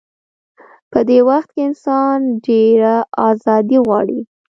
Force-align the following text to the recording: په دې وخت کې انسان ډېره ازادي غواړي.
په 0.91 0.99
دې 1.09 1.19
وخت 1.29 1.49
کې 1.53 1.61
انسان 1.69 2.17
ډېره 2.45 2.95
ازادي 3.29 3.77
غواړي. 3.85 4.19